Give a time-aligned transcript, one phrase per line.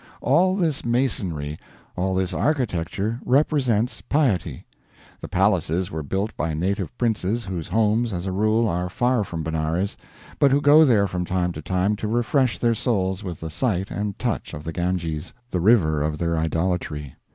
[0.21, 1.59] All this masonry,
[1.95, 4.65] all this architecture represents piety.
[5.19, 9.43] The palaces were built by native princes whose homes, as a rule, are far from
[9.43, 9.97] Benares,
[10.39, 13.91] but who go there from time to time to refresh their souls with the sight
[13.91, 17.13] and touch of the Ganges, the river of their idolatry.